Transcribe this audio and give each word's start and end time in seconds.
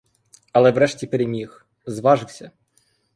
Але 0.51 0.71
врешті 0.71 1.07
переміг, 1.07 1.65
зважився. 1.85 2.51